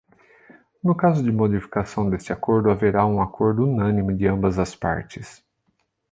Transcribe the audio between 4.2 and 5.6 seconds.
ambas as partes.